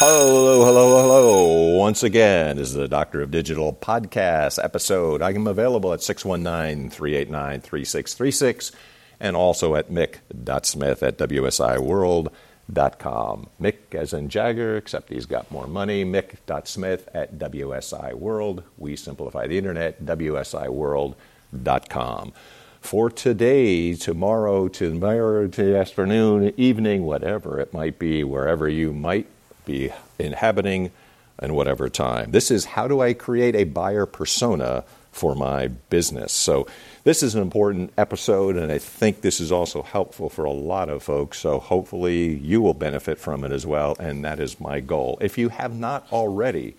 Hello, 0.00 0.64
hello, 0.64 1.02
hello. 1.02 1.76
Once 1.76 2.04
again, 2.04 2.56
this 2.56 2.68
is 2.68 2.74
the 2.74 2.86
Doctor 2.86 3.20
of 3.20 3.32
Digital 3.32 3.72
podcast 3.72 4.62
episode. 4.62 5.22
I 5.22 5.30
am 5.30 5.48
available 5.48 5.92
at 5.92 6.04
619 6.04 6.88
389 6.88 7.60
3636 7.60 8.70
and 9.18 9.34
also 9.34 9.74
at 9.74 9.90
mick.smith 9.90 11.02
at 11.02 11.18
wsiworld.com. 11.18 13.48
Mick 13.60 13.76
as 13.92 14.12
in 14.12 14.28
Jagger, 14.28 14.76
except 14.76 15.08
he's 15.08 15.26
got 15.26 15.50
more 15.50 15.66
money. 15.66 16.04
Mick.smith 16.04 17.08
at 17.12 17.36
WSI 17.36 18.14
World. 18.14 18.62
We 18.76 18.94
simplify 18.94 19.48
the 19.48 19.58
internet, 19.58 20.04
WSIworld.com. 20.04 22.32
For 22.80 23.10
today, 23.10 23.94
tomorrow, 23.94 24.68
tomorrow, 24.68 25.48
to 25.48 25.76
afternoon, 25.76 26.54
evening, 26.56 27.02
whatever 27.02 27.58
it 27.58 27.74
might 27.74 27.98
be, 27.98 28.22
wherever 28.22 28.68
you 28.68 28.92
might 28.92 29.26
be 29.68 29.92
inhabiting 30.18 30.90
and 31.38 31.54
whatever 31.54 31.88
time. 31.88 32.32
This 32.32 32.50
is 32.50 32.64
how 32.64 32.88
do 32.88 33.00
I 33.00 33.12
create 33.12 33.54
a 33.54 33.64
buyer 33.64 34.06
persona 34.06 34.82
for 35.12 35.34
my 35.34 35.68
business. 35.68 36.32
So, 36.32 36.66
this 37.04 37.22
is 37.22 37.34
an 37.34 37.42
important 37.42 37.92
episode, 37.96 38.56
and 38.56 38.70
I 38.70 38.78
think 38.78 39.20
this 39.20 39.40
is 39.40 39.50
also 39.50 39.82
helpful 39.82 40.28
for 40.28 40.44
a 40.44 40.52
lot 40.52 40.88
of 40.88 41.02
folks. 41.02 41.38
So, 41.38 41.58
hopefully, 41.58 42.36
you 42.36 42.60
will 42.60 42.74
benefit 42.74 43.18
from 43.18 43.44
it 43.44 43.52
as 43.52 43.66
well, 43.66 43.96
and 43.98 44.24
that 44.24 44.40
is 44.40 44.60
my 44.60 44.80
goal. 44.80 45.18
If 45.20 45.38
you 45.38 45.48
have 45.48 45.74
not 45.76 46.06
already, 46.12 46.76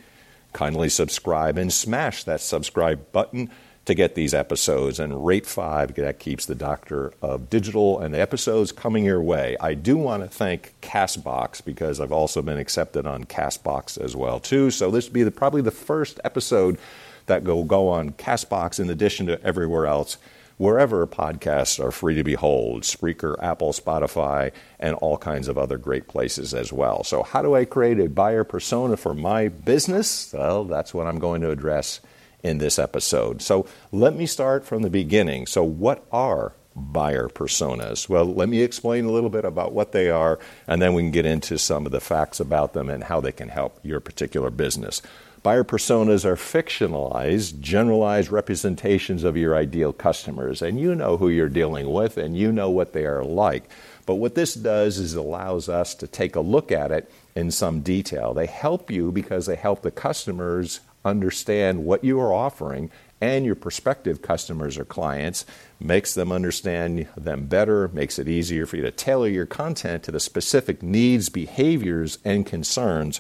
kindly 0.54 0.90
subscribe 0.90 1.58
and 1.58 1.72
smash 1.72 2.24
that 2.26 2.42
subscribe 2.42 3.12
button 3.12 3.50
to 3.90 3.96
get 3.96 4.14
these 4.14 4.36
episodes 4.36 5.00
and 5.00 5.26
rate 5.26 5.48
five 5.48 5.96
that 5.96 6.20
keeps 6.20 6.46
the 6.46 6.54
doctor 6.54 7.12
of 7.24 7.50
digital 7.50 8.00
and 8.00 8.14
the 8.14 8.20
episodes 8.20 8.72
coming 8.72 9.04
your 9.04 9.22
way 9.22 9.58
i 9.60 9.74
do 9.74 9.98
want 9.98 10.22
to 10.22 10.30
thank 10.30 10.76
castbox 10.82 11.64
because 11.66 12.00
i've 12.00 12.12
also 12.12 12.42
been 12.44 12.60
accepted 12.60 13.08
on 13.08 13.24
castbox 13.24 14.00
as 14.00 14.16
well 14.16 14.40
too 14.40 14.70
so 14.70 14.92
this 14.92 15.08
will 15.08 15.14
be 15.14 15.24
the, 15.24 15.32
probably 15.32 15.62
the 15.62 15.72
first 15.72 16.20
episode 16.24 16.78
that 17.26 17.44
will 17.44 17.64
go 17.64 17.90
on 17.90 18.12
castbox 18.12 18.80
in 18.80 18.92
addition 18.92 19.26
to 19.26 19.42
everywhere 19.44 19.88
else 19.88 20.18
wherever 20.58 21.08
podcasts 21.08 21.84
are 21.84 21.90
free 21.92 22.16
to 22.16 22.24
behold 22.24 22.84
Spreaker, 22.84 23.42
Apple, 23.42 23.72
Spotify, 23.72 24.52
and 24.78 24.94
all 24.96 25.18
kinds 25.18 25.48
of 25.48 25.58
other 25.58 25.78
great 25.78 26.10
places 26.10 26.54
as 26.54 26.74
well. 26.74 27.06
So, 27.06 27.24
how 27.24 27.42
do 27.42 27.56
I 27.56 27.64
create 27.64 27.98
a 27.98 28.10
buyer 28.10 28.44
persona 28.44 28.98
for 28.98 29.14
my 29.14 29.48
business? 29.48 30.34
Well, 30.34 30.66
that's 30.66 30.94
what 30.94 31.08
I'm 31.08 31.18
going 31.18 31.40
to 31.42 31.50
address 31.50 32.02
in 32.44 32.58
this 32.58 32.80
episode. 32.80 33.42
So 33.42 33.66
let 33.92 34.16
me 34.16 34.26
start 34.26 34.66
from 34.66 34.82
the 34.82 34.90
beginning. 34.90 35.46
So, 35.46 35.64
what 35.64 36.06
are 36.12 36.54
buyer 36.76 37.28
personas? 37.28 38.08
Well, 38.08 38.26
let 38.26 38.50
me 38.50 38.62
explain 38.62 39.06
a 39.06 39.12
little 39.12 39.30
bit 39.30 39.46
about 39.46 39.74
what 39.74 39.92
they 39.92 40.10
are, 40.10 40.40
and 40.68 40.82
then 40.82 40.94
we 40.94 41.02
can 41.02 41.12
get 41.12 41.26
into 41.26 41.58
some 41.58 41.86
of 41.86 41.92
the 41.92 42.00
facts 42.00 42.40
about 42.40 42.74
them 42.74 42.90
and 42.90 43.04
how 43.04 43.20
they 43.20 43.32
can 43.32 43.50
help 43.50 43.80
your 43.84 44.00
particular 44.00 44.50
business. 44.50 45.02
Buyer 45.42 45.64
personas 45.64 46.26
are 46.26 46.36
fictionalized, 46.36 47.62
generalized 47.62 48.30
representations 48.30 49.24
of 49.24 49.38
your 49.38 49.56
ideal 49.56 49.94
customers, 49.94 50.62
and 50.62 50.80
you 50.80 50.94
know 50.94 51.16
who 51.16 51.30
you're 51.30 51.48
dealing 51.48 51.92
with 51.92 52.18
and 52.18 52.38
you 52.38 52.52
know 52.52 52.70
what 52.70 52.92
they 52.92 53.06
are 53.06 53.24
like. 53.24 53.70
But 54.06 54.16
what 54.16 54.36
this 54.36 54.54
does 54.54 54.98
is 54.98 55.14
allows 55.14 55.70
us 55.70 55.96
to 55.96 56.08
take 56.08 56.36
a 56.36 56.42
look 56.42 56.72
at 56.72 56.92
it 56.92 57.10
in 57.36 57.52
some 57.52 57.82
detail. 57.82 58.34
They 58.34 58.48
help 58.48 58.92
you 58.92 59.12
because 59.12 59.46
they 59.46 59.56
help 59.56 59.82
the 59.82 59.92
customers 59.92 60.82
understand 61.06 61.86
what 61.86 62.04
you 62.04 62.20
are 62.20 62.34
offering 62.34 62.92
and 63.22 63.46
your 63.46 63.56
prospective 63.56 64.22
customers 64.22 64.78
or 64.78 64.86
clients, 64.86 65.46
makes 65.80 66.14
them 66.14 66.32
understand 66.32 67.08
them 67.18 67.46
better, 67.48 67.90
makes 67.90 68.18
it 68.18 68.30
easier 68.30 68.66
for 68.66 68.78
you 68.78 68.82
to 68.84 68.92
tailor 68.92 69.28
your 69.28 69.46
content 69.46 70.04
to 70.04 70.12
the 70.12 70.20
specific 70.20 70.82
needs, 70.82 71.30
behaviors, 71.30 72.18
and 72.24 72.46
concerns 72.46 73.20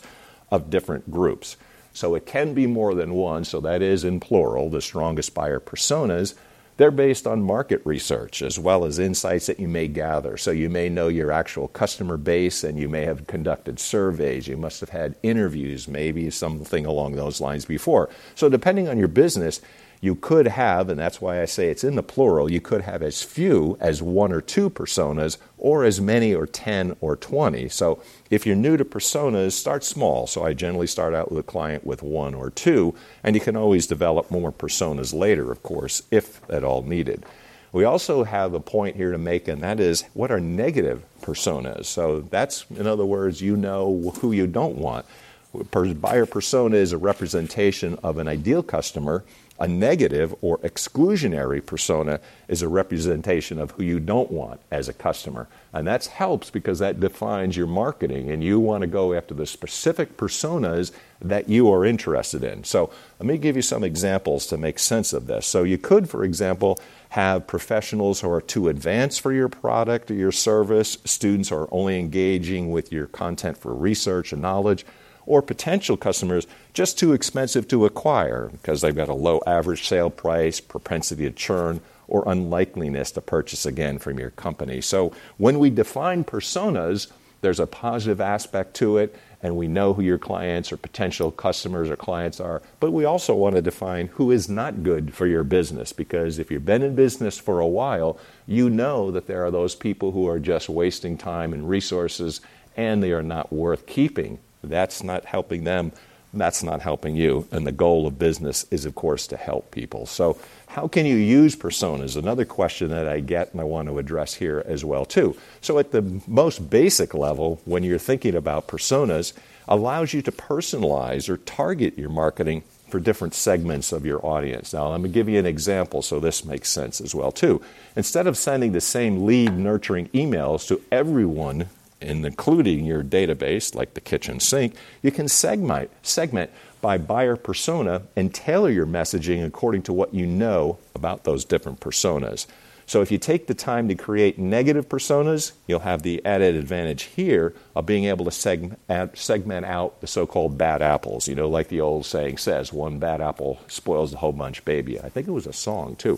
of 0.51 0.69
different 0.69 1.11
groups. 1.11 1.57
So 1.91 2.15
it 2.15 2.25
can 2.25 2.53
be 2.53 2.67
more 2.67 2.93
than 2.93 3.13
one, 3.13 3.43
so 3.43 3.59
that 3.61 3.81
is 3.81 4.03
in 4.03 4.19
plural, 4.19 4.69
the 4.69 4.81
strongest 4.81 5.33
buyer 5.33 5.59
personas 5.59 6.35
they're 6.79 6.91
based 6.91 7.27
on 7.27 7.43
market 7.43 7.81
research 7.83 8.41
as 8.41 8.57
well 8.57 8.85
as 8.85 8.99
insights 8.99 9.47
that 9.47 9.59
you 9.59 9.67
may 9.67 9.85
gather. 9.85 10.37
So 10.37 10.51
you 10.51 10.69
may 10.69 10.87
know 10.87 11.09
your 11.09 11.29
actual 11.29 11.67
customer 11.67 12.15
base 12.15 12.63
and 12.63 12.79
you 12.79 12.87
may 12.87 13.03
have 13.03 13.27
conducted 13.27 13.81
surveys. 13.81 14.47
You 14.47 14.55
must 14.55 14.79
have 14.79 14.87
had 14.87 15.15
interviews, 15.21 15.89
maybe 15.89 16.29
something 16.29 16.85
along 16.85 17.17
those 17.17 17.41
lines 17.41 17.65
before. 17.65 18.09
So 18.33 18.47
depending 18.47 18.87
on 18.87 18.97
your 18.97 19.09
business, 19.09 19.59
you 20.01 20.15
could 20.15 20.47
have, 20.47 20.89
and 20.89 20.97
that's 20.97 21.19
why 21.19 21.41
I 21.41 21.45
say 21.45 21.69
it's 21.69 21.83
in 21.83 21.95
the 21.95 22.03
plural, 22.03 22.49
you 22.49 22.61
could 22.61 22.81
have 22.81 23.03
as 23.03 23.21
few 23.21 23.77
as 23.81 24.01
one 24.01 24.31
or 24.31 24.39
two 24.39 24.69
personas 24.69 25.37
or 25.57 25.83
as 25.83 25.99
many 25.99 26.33
or 26.33 26.45
10 26.45 26.95
or 27.01 27.17
20. 27.17 27.67
So 27.67 28.01
if 28.29 28.45
you're 28.45 28.55
new 28.55 28.77
to 28.77 28.85
personas, 28.85 29.51
start 29.51 29.83
small. 29.83 30.25
So 30.25 30.43
I 30.45 30.53
generally 30.53 30.87
start 30.87 31.13
out 31.13 31.31
with 31.31 31.39
a 31.39 31.51
client 31.51 31.85
with 31.85 32.01
one 32.01 32.33
or 32.33 32.49
two, 32.49 32.95
and 33.23 33.35
you 33.35 33.41
can 33.41 33.57
always 33.57 33.87
develop 33.87 34.31
more 34.31 34.51
personas 34.51 35.13
later, 35.13 35.51
of 35.51 35.63
course, 35.63 36.03
if 36.11 36.49
at 36.49 36.63
all 36.63 36.81
needed. 36.81 37.25
We 37.71 37.83
also 37.83 38.23
have 38.23 38.53
a 38.53 38.59
point 38.59 38.95
here 38.95 39.11
to 39.11 39.17
make, 39.17 39.47
and 39.47 39.61
that 39.61 39.79
is 39.79 40.05
what 40.13 40.31
are 40.31 40.39
negative 40.39 41.03
personas? 41.21 41.85
So 41.85 42.21
that's, 42.21 42.65
in 42.71 42.87
other 42.87 43.05
words, 43.05 43.41
you 43.41 43.55
know 43.55 44.13
who 44.21 44.31
you 44.31 44.47
don't 44.47 44.77
want. 44.77 45.05
Buyer 45.53 46.25
persona 46.25 46.77
is 46.77 46.91
a 46.91 46.97
representation 46.97 47.97
of 48.03 48.17
an 48.17 48.27
ideal 48.27 48.61
customer 48.61 49.23
a 49.59 49.67
negative 49.67 50.33
or 50.41 50.57
exclusionary 50.59 51.63
persona 51.63 52.19
is 52.47 52.61
a 52.61 52.67
representation 52.67 53.59
of 53.59 53.71
who 53.71 53.83
you 53.83 53.99
don't 53.99 54.31
want 54.31 54.61
as 54.71 54.87
a 54.87 54.93
customer. 54.93 55.47
And 55.73 55.85
that 55.85 56.05
helps 56.05 56.49
because 56.49 56.79
that 56.79 56.99
defines 56.99 57.57
your 57.57 57.67
marketing, 57.67 58.31
and 58.31 58.43
you 58.43 58.59
want 58.59 58.81
to 58.81 58.87
go 58.87 59.13
after 59.13 59.33
the 59.33 59.45
specific 59.45 60.15
personas 60.15 60.91
that 61.21 61.49
you 61.49 61.69
are 61.71 61.85
interested 61.85 62.43
in. 62.43 62.63
So, 62.63 62.89
let 63.19 63.27
me 63.27 63.37
give 63.37 63.57
you 63.57 63.61
some 63.61 63.83
examples 63.83 64.47
to 64.47 64.57
make 64.57 64.79
sense 64.79 65.11
of 65.11 65.27
this. 65.27 65.45
So, 65.45 65.63
you 65.63 65.77
could, 65.77 66.09
for 66.09 66.23
example, 66.23 66.79
have 67.09 67.45
professionals 67.45 68.21
who 68.21 68.31
are 68.31 68.41
too 68.41 68.69
advanced 68.69 69.19
for 69.19 69.33
your 69.33 69.49
product 69.49 70.09
or 70.09 70.13
your 70.13 70.31
service, 70.31 70.97
students 71.03 71.49
who 71.49 71.55
are 71.55 71.73
only 71.73 71.99
engaging 71.99 72.71
with 72.71 72.91
your 72.93 73.07
content 73.07 73.57
for 73.57 73.73
research 73.73 74.31
and 74.31 74.41
knowledge 74.41 74.85
or 75.29 75.43
potential 75.43 75.95
customers 75.95 76.47
just 76.73 76.97
too 76.97 77.13
expensive 77.13 77.67
to 77.67 77.85
acquire 77.85 78.49
because 78.51 78.81
they've 78.81 78.95
got 78.95 79.07
a 79.07 79.13
low 79.13 79.39
average 79.45 79.87
sale 79.87 80.09
price, 80.09 80.59
propensity 80.59 81.23
to 81.25 81.31
churn, 81.31 81.79
or 82.07 82.23
unlikeliness 82.27 83.11
to 83.11 83.21
purchase 83.21 83.63
again 83.63 83.99
from 83.99 84.17
your 84.17 84.31
company. 84.31 84.81
So 84.81 85.13
when 85.37 85.59
we 85.59 85.69
define 85.69 86.23
personas, 86.23 87.11
there's 87.41 87.59
a 87.59 87.67
positive 87.67 88.19
aspect 88.19 88.73
to 88.77 88.97
it, 88.97 89.15
and 89.43 89.55
we 89.55 89.67
know 89.67 89.93
who 89.93 90.01
your 90.01 90.17
clients 90.17 90.71
or 90.71 90.77
potential 90.77 91.29
customers 91.29 91.91
or 91.91 91.95
clients 91.95 92.39
are. 92.39 92.63
But 92.79 92.91
we 92.91 93.05
also 93.05 93.35
want 93.35 93.55
to 93.55 93.61
define 93.61 94.07
who 94.07 94.31
is 94.31 94.49
not 94.49 94.81
good 94.81 95.13
for 95.13 95.27
your 95.27 95.43
business 95.43 95.93
because 95.93 96.39
if 96.39 96.49
you've 96.49 96.65
been 96.65 96.81
in 96.81 96.95
business 96.95 97.37
for 97.37 97.59
a 97.59 97.67
while, 97.67 98.17
you 98.47 98.67
know 98.67 99.11
that 99.11 99.27
there 99.27 99.45
are 99.45 99.51
those 99.51 99.75
people 99.75 100.11
who 100.11 100.27
are 100.27 100.39
just 100.39 100.69
wasting 100.69 101.17
time 101.19 101.53
and 101.53 101.69
resources 101.69 102.41
and 102.75 103.03
they 103.03 103.11
are 103.11 103.23
not 103.23 103.53
worth 103.53 103.85
keeping. 103.85 104.39
That's 104.63 105.03
not 105.03 105.25
helping 105.25 105.63
them. 105.63 105.91
That's 106.33 106.61
not 106.61 106.81
helping 106.81 107.15
you. 107.15 107.47
And 107.51 107.65
the 107.65 107.71
goal 107.71 108.05
of 108.05 108.19
business 108.19 108.65
is, 108.69 108.85
of 108.85 108.93
course, 108.93 109.25
to 109.27 109.37
help 109.37 109.71
people. 109.71 110.05
So, 110.05 110.37
how 110.67 110.87
can 110.87 111.07
you 111.07 111.15
use 111.15 111.55
personas? 111.55 112.15
Another 112.15 112.45
question 112.45 112.89
that 112.89 113.07
I 113.07 113.19
get 113.19 113.51
and 113.51 113.59
I 113.59 113.63
want 113.63 113.87
to 113.87 113.97
address 113.97 114.35
here 114.35 114.63
as 114.67 114.85
well 114.85 115.05
too. 115.05 115.35
So, 115.61 115.79
at 115.79 115.91
the 115.91 116.21
most 116.27 116.69
basic 116.69 117.15
level, 117.15 117.59
when 117.65 117.83
you're 117.83 117.97
thinking 117.97 118.35
about 118.35 118.67
personas, 118.67 119.33
allows 119.67 120.13
you 120.13 120.21
to 120.21 120.31
personalize 120.31 121.29
or 121.29 121.37
target 121.37 121.97
your 121.97 122.09
marketing 122.09 122.63
for 122.89 122.99
different 122.99 123.33
segments 123.33 123.91
of 123.91 124.05
your 124.05 124.23
audience. 124.25 124.73
Now, 124.73 124.89
let 124.89 125.01
me 125.01 125.09
give 125.09 125.29
you 125.29 125.39
an 125.39 125.45
example 125.45 126.01
so 126.01 126.19
this 126.19 126.43
makes 126.43 126.69
sense 126.69 127.01
as 127.01 127.15
well 127.15 127.31
too. 127.31 127.61
Instead 127.95 128.27
of 128.27 128.37
sending 128.37 128.71
the 128.71 128.81
same 128.81 129.25
lead 129.25 129.53
nurturing 129.53 130.07
emails 130.09 130.67
to 130.67 130.81
everyone 130.91 131.69
and 132.01 132.25
including 132.25 132.85
your 132.85 133.03
database, 133.03 133.75
like 133.75 133.93
the 133.93 134.01
kitchen 134.01 134.39
sink, 134.39 134.75
you 135.01 135.11
can 135.11 135.27
segment, 135.27 135.89
segment 136.01 136.51
by 136.81 136.97
buyer 136.97 137.35
persona 137.35 138.03
and 138.15 138.33
tailor 138.33 138.69
your 138.69 138.85
messaging 138.85 139.45
according 139.45 139.81
to 139.83 139.93
what 139.93 140.13
you 140.13 140.25
know 140.25 140.77
about 140.95 141.23
those 141.23 141.43
different 141.43 141.79
personas. 141.79 142.47
So 142.89 143.03
if 143.03 143.11
you 143.11 143.19
take 143.19 143.45
the 143.45 143.53
time 143.53 143.87
to 143.89 143.93
create 143.93 144.39
negative 144.39 144.89
personas, 144.89 145.51
you'll 145.67 145.81
have 145.81 146.01
the 146.01 146.25
added 146.25 146.55
advantage 146.55 147.03
here 147.03 147.53
of 147.75 147.85
being 147.85 148.05
able 148.05 148.25
to 148.25 148.31
segment, 148.31 148.79
out 148.89 150.01
the 150.01 150.07
so 150.07 150.25
called 150.25 150.57
bad 150.57 150.81
apples. 150.81 151.27
You 151.27 151.35
know, 151.35 151.47
like 151.47 151.67
the 151.67 151.81
old 151.81 152.07
saying 152.07 152.39
says, 152.39 152.73
one 152.73 152.97
bad 152.97 153.21
apple 153.21 153.59
spoils 153.67 154.09
the 154.09 154.17
whole 154.17 154.31
bunch, 154.31 154.65
baby. 154.65 154.99
I 154.99 155.07
think 155.07 155.27
it 155.27 155.31
was 155.31 155.45
a 155.45 155.53
song 155.53 155.97
too, 155.97 156.17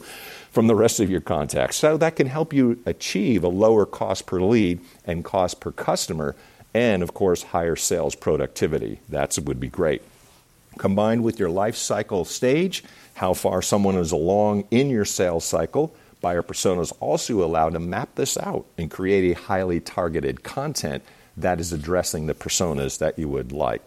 from 0.49 0.67
the 0.67 0.75
rest 0.75 1.01
of 1.01 1.09
your 1.09 1.19
contacts. 1.19 1.75
So 1.75 1.97
that 1.97 2.15
can 2.15 2.27
help 2.27 2.53
you 2.53 2.81
achieve 2.85 3.43
a 3.43 3.49
lower 3.49 3.85
cost 3.85 4.25
per 4.25 4.39
lead 4.39 4.79
and 5.03 5.25
cost 5.25 5.59
per 5.59 5.73
customer, 5.73 6.37
and 6.73 7.03
of 7.03 7.13
course, 7.13 7.43
higher 7.43 7.75
sales 7.75 8.15
productivity. 8.15 9.01
That 9.09 9.37
would 9.43 9.59
be 9.59 9.67
great. 9.67 10.03
Combined 10.77 11.25
with 11.25 11.37
your 11.37 11.49
life 11.49 11.75
cycle 11.75 12.23
stage, 12.23 12.81
how 13.15 13.33
far 13.33 13.61
someone 13.61 13.97
is 13.97 14.13
along 14.13 14.63
in 14.71 14.89
your 14.89 15.03
sales 15.03 15.43
cycle, 15.43 15.93
buyer 16.21 16.43
personas 16.43 16.93
also 16.99 17.43
allow 17.43 17.69
to 17.69 17.79
map 17.79 18.15
this 18.15 18.37
out 18.37 18.65
and 18.77 18.89
create 18.89 19.31
a 19.31 19.39
highly 19.39 19.79
targeted 19.79 20.43
content 20.43 21.03
that 21.37 21.59
is 21.59 21.73
addressing 21.73 22.27
the 22.27 22.33
personas 22.33 22.99
that 22.99 23.17
you 23.17 23.27
would 23.27 23.51
like. 23.51 23.81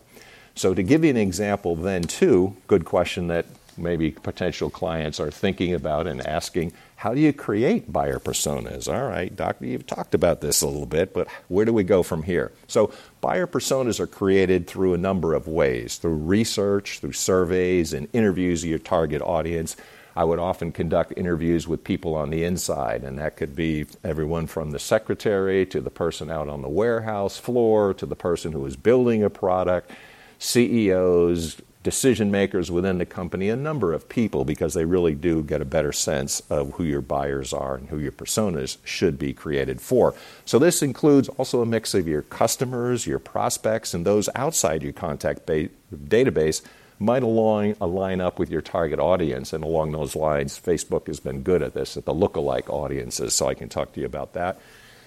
So, 0.54 0.74
to 0.74 0.82
give 0.82 1.04
you 1.04 1.10
an 1.10 1.16
example, 1.16 1.74
then, 1.74 2.02
too, 2.02 2.56
good 2.66 2.84
question 2.84 3.28
that 3.28 3.46
maybe 3.76 4.12
potential 4.12 4.70
clients 4.70 5.18
are 5.18 5.30
thinking 5.30 5.74
about 5.74 6.06
and 6.06 6.24
asking 6.26 6.72
how 6.96 7.12
do 7.12 7.20
you 7.20 7.32
create 7.32 7.92
buyer 7.92 8.18
personas? 8.18 8.88
All 8.88 9.08
right, 9.08 9.34
doctor, 9.34 9.66
you've 9.66 9.86
talked 9.86 10.14
about 10.14 10.40
this 10.40 10.62
a 10.62 10.66
little 10.66 10.86
bit, 10.86 11.12
but 11.12 11.28
where 11.48 11.64
do 11.64 11.72
we 11.72 11.84
go 11.84 12.02
from 12.02 12.22
here? 12.22 12.52
So, 12.68 12.92
buyer 13.20 13.46
personas 13.46 14.00
are 14.00 14.06
created 14.06 14.66
through 14.66 14.94
a 14.94 14.98
number 14.98 15.34
of 15.34 15.48
ways 15.48 15.96
through 15.96 16.14
research, 16.14 17.00
through 17.00 17.12
surveys, 17.12 17.92
and 17.92 18.08
interviews 18.12 18.62
of 18.62 18.70
your 18.70 18.78
target 18.78 19.22
audience. 19.22 19.76
I 20.16 20.24
would 20.24 20.38
often 20.38 20.70
conduct 20.72 21.12
interviews 21.16 21.66
with 21.66 21.82
people 21.82 22.14
on 22.14 22.30
the 22.30 22.44
inside, 22.44 23.02
and 23.02 23.18
that 23.18 23.36
could 23.36 23.56
be 23.56 23.86
everyone 24.04 24.46
from 24.46 24.70
the 24.70 24.78
secretary 24.78 25.66
to 25.66 25.80
the 25.80 25.90
person 25.90 26.30
out 26.30 26.48
on 26.48 26.62
the 26.62 26.68
warehouse 26.68 27.36
floor 27.36 27.94
to 27.94 28.06
the 28.06 28.16
person 28.16 28.52
who 28.52 28.64
is 28.66 28.76
building 28.76 29.24
a 29.24 29.30
product, 29.30 29.90
CEOs, 30.38 31.60
decision 31.82 32.30
makers 32.30 32.70
within 32.70 32.98
the 32.98 33.06
company, 33.06 33.48
a 33.50 33.56
number 33.56 33.92
of 33.92 34.08
people, 34.08 34.44
because 34.44 34.72
they 34.74 34.84
really 34.84 35.14
do 35.14 35.42
get 35.42 35.60
a 35.60 35.66
better 35.66 35.92
sense 35.92 36.40
of 36.48 36.72
who 36.72 36.82
your 36.82 37.02
buyers 37.02 37.52
are 37.52 37.76
and 37.76 37.90
who 37.90 37.98
your 37.98 38.10
personas 38.10 38.78
should 38.84 39.18
be 39.18 39.32
created 39.32 39.80
for. 39.80 40.14
So, 40.46 40.58
this 40.58 40.82
includes 40.82 41.28
also 41.30 41.60
a 41.60 41.66
mix 41.66 41.92
of 41.92 42.08
your 42.08 42.22
customers, 42.22 43.06
your 43.06 43.18
prospects, 43.18 43.94
and 43.94 44.04
those 44.04 44.28
outside 44.34 44.82
your 44.82 44.94
contact 44.94 45.44
ba- 45.44 45.68
database 45.94 46.62
might 46.98 47.22
align, 47.22 47.76
align 47.80 48.20
up 48.20 48.38
with 48.38 48.50
your 48.50 48.62
target 48.62 48.98
audience. 48.98 49.52
And 49.52 49.64
along 49.64 49.92
those 49.92 50.16
lines, 50.16 50.58
Facebook 50.58 51.06
has 51.06 51.20
been 51.20 51.42
good 51.42 51.62
at 51.62 51.74
this, 51.74 51.96
at 51.96 52.04
the 52.04 52.14
lookalike 52.14 52.68
audiences. 52.68 53.34
So 53.34 53.48
I 53.48 53.54
can 53.54 53.68
talk 53.68 53.92
to 53.94 54.00
you 54.00 54.06
about 54.06 54.32
that. 54.34 54.60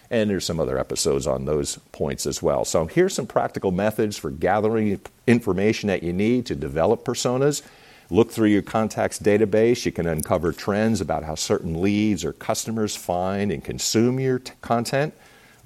And 0.10 0.30
there's 0.30 0.45
some 0.45 0.60
other 0.60 0.80
episodes 0.80 1.28
on 1.28 1.45
those 1.45 1.78
points 1.92 2.25
as 2.25 2.42
well. 2.42 2.63
So 2.63 2.86
here's 2.86 3.13
some 3.13 3.28
practical 3.28 3.72
methods 3.72 4.18
for 4.18 4.31
gathering 4.31 5.01
information 5.25 5.88
that 5.88 6.04
you 6.04 6.13
need 6.13 6.45
to 6.45 6.56
develop 6.56 7.04
personas. 7.04 7.62
Look 8.10 8.31
through 8.31 8.50
your 8.50 8.62
contacts 8.62 9.19
database. 9.19 9.86
You 9.86 9.92
can 9.92 10.07
uncover 10.07 10.54
trends 10.54 11.01
about 11.01 11.25
how 11.25 11.36
certain 11.36 11.81
leads 11.81 12.24
or 12.24 12.31
customers 12.31 12.95
find 12.95 13.51
and 13.51 13.62
consume 13.62 14.18
your 14.18 14.39
t- 14.39 14.54
content. 14.62 15.13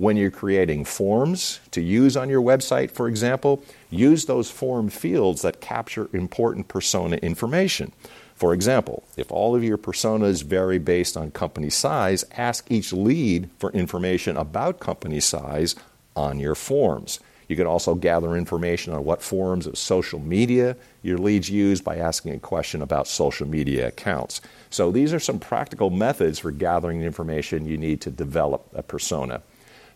When 0.01 0.17
you're 0.17 0.31
creating 0.31 0.85
forms 0.85 1.59
to 1.69 1.79
use 1.79 2.17
on 2.17 2.27
your 2.27 2.41
website, 2.41 2.89
for 2.89 3.07
example, 3.07 3.63
use 3.91 4.25
those 4.25 4.49
form 4.49 4.89
fields 4.89 5.43
that 5.43 5.61
capture 5.61 6.09
important 6.11 6.67
persona 6.67 7.17
information. 7.17 7.91
For 8.33 8.51
example, 8.51 9.03
if 9.15 9.31
all 9.31 9.55
of 9.55 9.63
your 9.63 9.77
personas 9.77 10.43
vary 10.43 10.79
based 10.79 11.15
on 11.15 11.29
company 11.29 11.69
size, 11.69 12.25
ask 12.35 12.65
each 12.71 12.91
lead 12.91 13.51
for 13.59 13.71
information 13.73 14.37
about 14.37 14.79
company 14.79 15.19
size 15.19 15.75
on 16.15 16.39
your 16.39 16.55
forms. 16.55 17.19
You 17.47 17.55
can 17.55 17.67
also 17.67 17.93
gather 17.93 18.35
information 18.35 18.93
on 18.93 19.03
what 19.03 19.21
forms 19.21 19.67
of 19.67 19.77
social 19.77 20.19
media 20.19 20.77
your 21.03 21.19
leads 21.19 21.51
use 21.51 21.79
by 21.79 21.97
asking 21.97 22.33
a 22.33 22.39
question 22.39 22.81
about 22.81 23.07
social 23.07 23.47
media 23.47 23.89
accounts. 23.89 24.41
So, 24.71 24.89
these 24.89 25.13
are 25.13 25.19
some 25.19 25.37
practical 25.37 25.91
methods 25.91 26.39
for 26.39 26.49
gathering 26.49 27.01
the 27.01 27.05
information 27.05 27.67
you 27.67 27.77
need 27.77 28.01
to 28.01 28.09
develop 28.09 28.67
a 28.73 28.81
persona. 28.81 29.43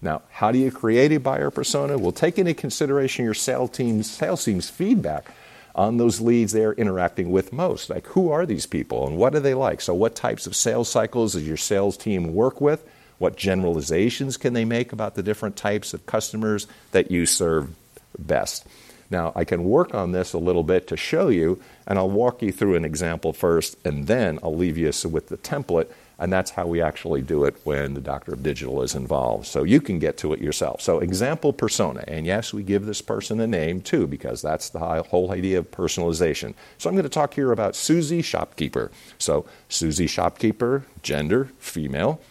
Now, 0.01 0.21
how 0.29 0.51
do 0.51 0.59
you 0.59 0.71
create 0.71 1.11
a 1.11 1.19
buyer 1.19 1.49
persona? 1.49 1.97
Well, 1.97 2.11
take 2.11 2.37
into 2.37 2.53
consideration 2.53 3.25
your 3.25 3.33
sales 3.33 3.71
team's, 3.71 4.09
sales 4.09 4.43
team's 4.45 4.69
feedback 4.69 5.27
on 5.73 5.97
those 5.97 6.21
leads 6.21 6.53
they're 6.53 6.73
interacting 6.73 7.31
with 7.31 7.51
most. 7.51 7.89
Like, 7.89 8.07
who 8.07 8.31
are 8.31 8.45
these 8.45 8.65
people 8.65 9.07
and 9.07 9.17
what 9.17 9.35
are 9.35 9.39
they 9.39 9.53
like? 9.53 9.81
So, 9.81 9.93
what 9.93 10.15
types 10.15 10.47
of 10.47 10.55
sales 10.55 10.89
cycles 10.89 11.33
does 11.33 11.47
your 11.47 11.57
sales 11.57 11.97
team 11.97 12.33
work 12.33 12.61
with? 12.61 12.87
What 13.17 13.37
generalizations 13.37 14.37
can 14.37 14.53
they 14.53 14.65
make 14.65 14.91
about 14.91 15.15
the 15.15 15.23
different 15.23 15.55
types 15.55 15.93
of 15.93 16.05
customers 16.05 16.67
that 16.91 17.11
you 17.11 17.25
serve 17.25 17.73
best? 18.17 18.65
Now, 19.09 19.31
I 19.35 19.43
can 19.43 19.63
work 19.63 19.93
on 19.93 20.11
this 20.11 20.33
a 20.33 20.37
little 20.37 20.63
bit 20.63 20.87
to 20.87 20.97
show 20.97 21.29
you, 21.29 21.61
and 21.85 21.99
I'll 21.99 22.09
walk 22.09 22.41
you 22.41 22.51
through 22.51 22.75
an 22.75 22.85
example 22.85 23.33
first, 23.33 23.77
and 23.85 24.07
then 24.07 24.39
I'll 24.41 24.55
leave 24.55 24.77
you 24.77 24.91
with 25.09 25.27
the 25.27 25.37
template 25.37 25.89
and 26.19 26.31
that's 26.31 26.51
how 26.51 26.65
we 26.65 26.81
actually 26.81 27.21
do 27.21 27.43
it 27.43 27.55
when 27.63 27.93
the 27.93 28.01
Doctor 28.01 28.33
of 28.33 28.43
Digital 28.43 28.81
is 28.81 28.95
involved. 28.95 29.45
So 29.45 29.63
you 29.63 29.81
can 29.81 29.99
get 29.99 30.17
to 30.17 30.33
it 30.33 30.39
yourself. 30.39 30.81
So, 30.81 30.99
example 30.99 31.53
persona. 31.53 32.03
And 32.07 32.25
yes, 32.25 32.53
we 32.53 32.63
give 32.63 32.85
this 32.85 33.01
person 33.01 33.39
a 33.39 33.47
name 33.47 33.81
too, 33.81 34.07
because 34.07 34.41
that's 34.41 34.69
the 34.69 34.79
whole 34.79 35.31
idea 35.31 35.59
of 35.59 35.71
personalization. 35.71 36.53
So, 36.77 36.89
I'm 36.89 36.95
going 36.95 37.03
to 37.03 37.09
talk 37.09 37.33
here 37.33 37.51
about 37.51 37.75
Susie 37.75 38.21
Shopkeeper. 38.21 38.91
So, 39.17 39.45
Susie 39.69 40.07
Shopkeeper, 40.07 40.85
gender, 41.01 41.49
female, 41.59 42.21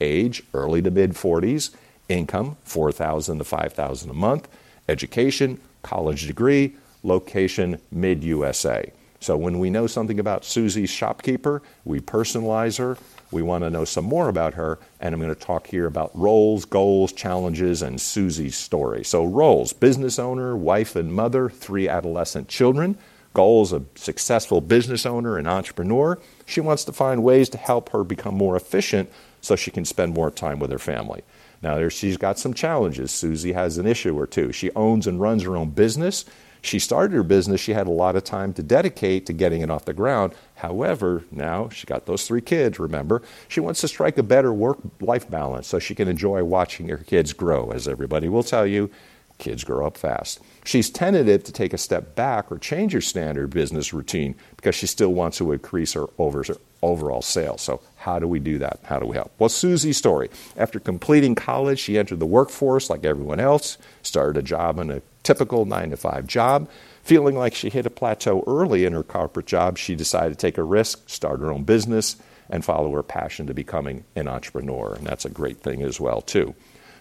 age, 0.00 0.42
early 0.52 0.82
to 0.82 0.90
mid 0.90 1.12
40s, 1.12 1.70
income, 2.08 2.56
4000 2.64 3.38
to 3.38 3.44
5000 3.44 4.10
a 4.10 4.14
month, 4.14 4.48
education, 4.88 5.60
college 5.82 6.26
degree, 6.26 6.76
location, 7.02 7.80
mid 7.90 8.24
USA. 8.24 8.90
So 9.24 9.38
when 9.38 9.58
we 9.58 9.70
know 9.70 9.86
something 9.86 10.20
about 10.20 10.44
Susie's 10.44 10.90
shopkeeper, 10.90 11.62
we 11.86 11.98
personalize 11.98 12.76
her, 12.76 12.98
we 13.30 13.40
want 13.40 13.64
to 13.64 13.70
know 13.70 13.86
some 13.86 14.04
more 14.04 14.28
about 14.28 14.52
her, 14.52 14.78
and 15.00 15.14
I'm 15.14 15.20
going 15.20 15.34
to 15.34 15.40
talk 15.40 15.66
here 15.66 15.86
about 15.86 16.10
roles, 16.14 16.66
goals, 16.66 17.10
challenges, 17.10 17.80
and 17.80 17.98
Susie's 17.98 18.54
story. 18.54 19.02
So, 19.02 19.24
roles 19.24 19.72
business 19.72 20.18
owner, 20.18 20.54
wife, 20.54 20.94
and 20.94 21.10
mother, 21.10 21.48
three 21.48 21.88
adolescent 21.88 22.48
children. 22.48 22.98
Goals 23.32 23.72
a 23.72 23.82
successful 23.94 24.60
business 24.60 25.06
owner 25.06 25.38
and 25.38 25.48
entrepreneur. 25.48 26.18
She 26.44 26.60
wants 26.60 26.84
to 26.84 26.92
find 26.92 27.24
ways 27.24 27.48
to 27.48 27.58
help 27.58 27.88
her 27.88 28.04
become 28.04 28.34
more 28.34 28.56
efficient 28.56 29.10
so 29.40 29.56
she 29.56 29.70
can 29.70 29.86
spend 29.86 30.12
more 30.12 30.30
time 30.30 30.58
with 30.58 30.70
her 30.70 30.78
family. 30.78 31.22
Now, 31.62 31.76
there, 31.76 31.88
she's 31.88 32.18
got 32.18 32.38
some 32.38 32.52
challenges. 32.52 33.10
Susie 33.10 33.52
has 33.52 33.78
an 33.78 33.86
issue 33.86 34.18
or 34.18 34.26
two. 34.26 34.52
She 34.52 34.70
owns 34.72 35.06
and 35.06 35.18
runs 35.18 35.44
her 35.44 35.56
own 35.56 35.70
business. 35.70 36.26
She 36.64 36.78
started 36.78 37.14
her 37.14 37.22
business, 37.22 37.60
she 37.60 37.74
had 37.74 37.86
a 37.86 37.90
lot 37.90 38.16
of 38.16 38.24
time 38.24 38.54
to 38.54 38.62
dedicate 38.62 39.26
to 39.26 39.34
getting 39.34 39.60
it 39.60 39.70
off 39.70 39.84
the 39.84 39.92
ground. 39.92 40.32
However, 40.54 41.22
now 41.30 41.68
she 41.68 41.86
got 41.86 42.06
those 42.06 42.26
three 42.26 42.40
kids, 42.40 42.78
remember? 42.78 43.20
She 43.48 43.60
wants 43.60 43.82
to 43.82 43.88
strike 43.88 44.16
a 44.16 44.22
better 44.22 44.50
work 44.50 44.78
life 44.98 45.28
balance 45.28 45.66
so 45.66 45.78
she 45.78 45.94
can 45.94 46.08
enjoy 46.08 46.42
watching 46.42 46.88
her 46.88 46.96
kids 46.96 47.34
grow. 47.34 47.70
As 47.70 47.86
everybody 47.86 48.30
will 48.30 48.42
tell 48.42 48.66
you, 48.66 48.90
kids 49.36 49.62
grow 49.62 49.86
up 49.86 49.98
fast. 49.98 50.40
She's 50.64 50.88
tentative 50.88 51.44
to 51.44 51.52
take 51.52 51.74
a 51.74 51.78
step 51.78 52.14
back 52.14 52.50
or 52.50 52.56
change 52.56 52.94
her 52.94 53.02
standard 53.02 53.50
business 53.50 53.92
routine 53.92 54.34
because 54.56 54.74
she 54.74 54.86
still 54.86 55.12
wants 55.12 55.36
to 55.38 55.52
increase 55.52 55.92
her 55.92 56.06
overall 56.84 57.22
sales. 57.22 57.62
So, 57.62 57.80
how 57.96 58.18
do 58.18 58.28
we 58.28 58.38
do 58.38 58.58
that? 58.58 58.80
How 58.84 58.98
do 58.98 59.06
we 59.06 59.16
help? 59.16 59.32
Well, 59.38 59.48
Susie's 59.48 59.96
story. 59.96 60.30
After 60.56 60.78
completing 60.78 61.34
college, 61.34 61.78
she 61.78 61.98
entered 61.98 62.20
the 62.20 62.26
workforce 62.26 62.90
like 62.90 63.04
everyone 63.04 63.40
else, 63.40 63.78
started 64.02 64.38
a 64.38 64.42
job 64.42 64.78
in 64.78 64.90
a 64.90 65.02
typical 65.22 65.64
nine 65.64 65.90
to 65.90 65.96
five 65.96 66.26
job. 66.26 66.68
Feeling 67.02 67.36
like 67.36 67.54
she 67.54 67.68
hit 67.68 67.86
a 67.86 67.90
plateau 67.90 68.44
early 68.46 68.84
in 68.84 68.92
her 68.92 69.02
corporate 69.02 69.46
job, 69.46 69.76
she 69.76 69.94
decided 69.94 70.38
to 70.38 70.46
take 70.46 70.56
a 70.56 70.62
risk, 70.62 71.08
start 71.08 71.40
her 71.40 71.52
own 71.52 71.64
business, 71.64 72.16
and 72.48 72.64
follow 72.64 72.92
her 72.92 73.02
passion 73.02 73.46
to 73.46 73.54
becoming 73.54 74.04
an 74.16 74.28
entrepreneur. 74.28 74.94
And 74.94 75.06
that's 75.06 75.24
a 75.24 75.30
great 75.30 75.58
thing 75.58 75.82
as 75.82 76.00
well, 76.00 76.20
too. 76.22 76.54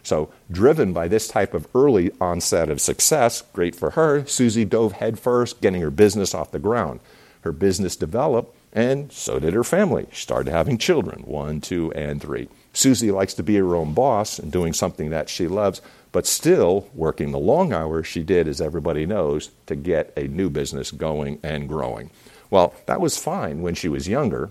So, 0.04 0.30
driven 0.52 0.92
by 0.92 1.08
this 1.08 1.30
type 1.30 1.54
of 1.54 1.68
early 1.74 2.12
onset 2.20 2.70
of 2.70 2.82
success, 2.82 3.42
great 3.54 3.74
for 3.74 3.92
her, 3.92 4.26
Susie 4.26 4.66
dove 4.66 4.94
headfirst, 4.94 5.62
getting 5.62 5.82
her 5.82 5.92
business 5.92 6.34
off 6.34 6.52
the 6.52 6.60
ground. 6.60 7.00
Her 7.42 7.54
business 7.54 7.96
developed, 7.96 8.56
and 8.74 9.12
so 9.12 9.40
did 9.40 9.54
her 9.54 9.64
family. 9.64 10.08
She 10.12 10.24
started 10.24 10.52
having 10.52 10.78
children 10.78 11.22
one, 11.26 11.62
two, 11.62 11.94
and 11.94 12.20
three. 12.20 12.50
Susie 12.74 13.12
likes 13.12 13.36
to 13.36 13.44
be 13.44 13.56
her 13.56 13.76
own 13.76 13.94
boss 13.94 14.40
and 14.40 14.52
doing 14.52 14.74
something 14.74 15.12
that 15.12 15.30
she 15.30 15.48
loves, 15.48 15.82
but 16.12 16.26
still 16.26 16.88
working 16.96 17.32
the 17.32 17.40
long 17.40 17.72
hours 17.72 18.08
she 18.08 18.24
did, 18.24 18.48
as 18.48 18.60
everybody 18.60 19.06
knows, 19.06 19.52
to 19.68 19.76
get 19.76 20.12
a 20.18 20.28
new 20.28 20.50
business 20.50 20.92
going 20.92 21.40
and 21.44 21.70
growing. 21.70 22.10
Well, 22.50 22.74
that 22.88 23.00
was 23.00 23.18
fine 23.18 23.62
when 23.62 23.76
she 23.76 23.90
was 23.90 24.08
younger. 24.08 24.50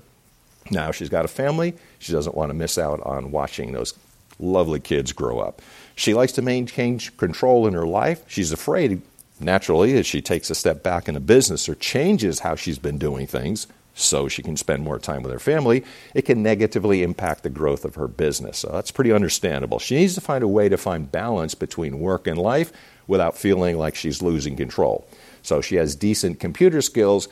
Now 0.71 0.93
she's 0.93 1.09
got 1.09 1.25
a 1.25 1.29
family. 1.29 1.75
She 1.99 2.12
doesn't 2.12 2.37
want 2.37 2.50
to 2.50 2.55
miss 2.55 2.79
out 2.79 3.00
on 3.00 3.33
watching 3.33 3.73
those 3.73 3.95
lovely 4.38 4.81
kids 4.81 5.12
grow 5.12 5.41
up. 5.41 5.61
She 5.95 6.14
likes 6.14 6.33
to 6.33 6.43
maintain 6.43 6.99
control 6.99 7.67
in 7.67 7.75
her 7.75 7.87
life. 7.87 8.25
She's 8.29 8.52
afraid, 8.52 9.02
naturally, 9.41 9.99
as 9.99 10.07
she 10.07 10.23
takes 10.23 10.50
a 10.50 10.55
step 10.55 10.83
back 10.83 11.09
in 11.09 11.17
a 11.17 11.21
business 11.21 11.69
or 11.69 11.75
changes 11.75 12.41
how 12.41 12.55
she's 12.55 12.79
been 12.79 12.99
doing 12.99 13.26
things, 13.26 13.67
so 13.94 14.28
she 14.28 14.42
can 14.42 14.56
spend 14.56 14.82
more 14.82 14.99
time 14.99 15.22
with 15.22 15.32
her 15.32 15.38
family, 15.38 15.84
it 16.14 16.22
can 16.22 16.42
negatively 16.42 17.02
impact 17.02 17.42
the 17.42 17.50
growth 17.50 17.84
of 17.84 17.94
her 17.96 18.08
business. 18.08 18.58
So 18.58 18.68
that's 18.68 18.90
pretty 18.90 19.12
understandable. 19.12 19.78
She 19.78 19.96
needs 19.96 20.14
to 20.14 20.20
find 20.20 20.42
a 20.42 20.49
way 20.49 20.68
to 20.68 20.76
find 20.76 21.11
balance 21.11 21.54
between 21.54 22.00
work 22.00 22.26
and 22.26 22.38
life 22.38 22.72
without 23.06 23.37
feeling 23.37 23.76
like 23.76 23.94
she's 23.94 24.22
losing 24.22 24.56
control. 24.56 25.06
So 25.42 25.61
she 25.61 25.76
has 25.76 25.94
decent 25.94 26.40
computer 26.40 26.80
skills, 26.80 27.28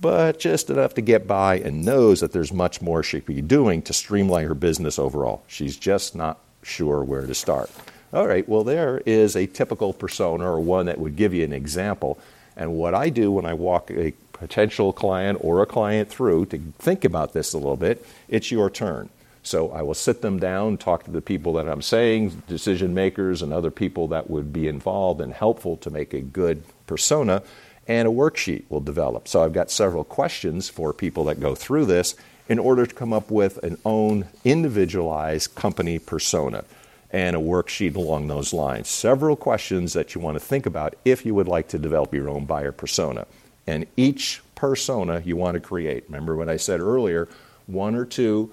but 0.00 0.38
just 0.38 0.70
enough 0.70 0.94
to 0.94 1.00
get 1.00 1.26
by 1.26 1.58
and 1.58 1.84
knows 1.84 2.20
that 2.20 2.32
there's 2.32 2.52
much 2.52 2.80
more 2.80 3.02
she 3.02 3.20
could 3.20 3.34
be 3.34 3.42
doing 3.42 3.82
to 3.82 3.92
streamline 3.92 4.46
her 4.46 4.54
business 4.54 4.98
overall. 4.98 5.42
She's 5.48 5.76
just 5.76 6.14
not 6.14 6.38
sure 6.62 7.02
where 7.02 7.26
to 7.26 7.34
start. 7.34 7.70
All 8.12 8.26
right, 8.26 8.48
well, 8.48 8.64
there 8.64 9.02
is 9.04 9.36
a 9.36 9.46
typical 9.46 9.92
persona 9.92 10.50
or 10.50 10.60
one 10.60 10.86
that 10.86 10.98
would 10.98 11.16
give 11.16 11.34
you 11.34 11.44
an 11.44 11.52
example. 11.52 12.18
And 12.56 12.74
what 12.74 12.94
I 12.94 13.10
do 13.10 13.30
when 13.30 13.44
I 13.44 13.54
walk 13.54 13.90
a 13.90 14.14
potential 14.38 14.92
client 14.92 15.38
or 15.40 15.62
a 15.62 15.66
client 15.66 16.08
through 16.08 16.46
to 16.46 16.58
think 16.78 17.04
about 17.04 17.32
this 17.32 17.52
a 17.52 17.58
little 17.58 17.76
bit, 17.76 18.04
it's 18.28 18.50
your 18.50 18.70
turn. 18.70 19.08
So 19.42 19.70
I 19.70 19.82
will 19.82 19.94
sit 19.94 20.20
them 20.20 20.38
down, 20.38 20.76
talk 20.76 21.04
to 21.04 21.10
the 21.10 21.22
people 21.22 21.54
that 21.54 21.68
I'm 21.68 21.82
saying, 21.82 22.42
decision 22.48 22.92
makers, 22.92 23.40
and 23.40 23.52
other 23.52 23.70
people 23.70 24.08
that 24.08 24.28
would 24.28 24.52
be 24.52 24.68
involved 24.68 25.20
and 25.20 25.32
helpful 25.32 25.76
to 25.78 25.90
make 25.90 26.12
a 26.12 26.20
good 26.20 26.62
persona, 26.86 27.42
and 27.86 28.06
a 28.06 28.10
worksheet 28.10 28.64
will 28.68 28.80
develop. 28.80 29.26
So 29.26 29.42
I've 29.42 29.54
got 29.54 29.70
several 29.70 30.04
questions 30.04 30.68
for 30.68 30.92
people 30.92 31.24
that 31.24 31.40
go 31.40 31.54
through 31.54 31.86
this 31.86 32.14
in 32.48 32.58
order 32.58 32.84
to 32.86 32.94
come 32.94 33.12
up 33.12 33.30
with 33.30 33.58
an 33.64 33.78
own 33.84 34.26
individualized 34.44 35.54
company 35.54 35.98
persona 35.98 36.64
and 37.10 37.34
a 37.34 37.38
worksheet 37.38 37.94
along 37.96 38.28
those 38.28 38.52
lines. 38.52 38.88
Several 38.88 39.36
questions 39.36 39.94
that 39.94 40.14
you 40.14 40.20
want 40.20 40.34
to 40.34 40.40
think 40.40 40.66
about 40.66 40.94
if 41.04 41.24
you 41.24 41.34
would 41.34 41.48
like 41.48 41.68
to 41.68 41.78
develop 41.78 42.12
your 42.12 42.28
own 42.28 42.44
buyer 42.44 42.72
persona. 42.72 43.26
And 43.68 43.86
each 43.96 44.40
persona 44.54 45.22
you 45.24 45.36
want 45.36 45.54
to 45.54 45.60
create. 45.60 46.04
Remember 46.06 46.34
what 46.34 46.48
I 46.48 46.56
said 46.56 46.80
earlier 46.80 47.28
one 47.66 47.94
or 47.94 48.06
two 48.06 48.50